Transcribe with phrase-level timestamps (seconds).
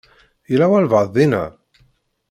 [0.49, 1.43] Yella walebɛaḍ dinna?